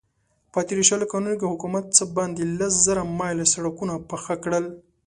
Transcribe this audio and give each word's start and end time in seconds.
په 0.51 0.59
تېرو 0.67 0.83
شلو 0.89 1.05
کالو 1.11 1.37
کې 1.39 1.51
حکومت 1.53 1.85
څه 1.97 2.03
باندې 2.15 2.43
لس 2.59 2.73
زره 2.87 3.01
مايله 3.17 3.45
سړکونه 3.53 3.93
پاخه 4.09 4.35
کړل. 4.43 4.65